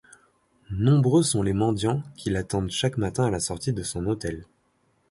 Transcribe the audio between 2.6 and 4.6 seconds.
chaque matin à la sortie de son hôtel.